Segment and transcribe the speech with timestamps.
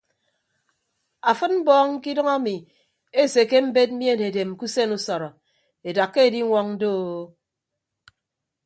[1.29, 2.55] Afịd mbọọñ kidʌñ emi
[3.21, 5.29] esekke embed mien edem ke usen usọrọ
[5.89, 7.21] edakka ediñwọñ doo.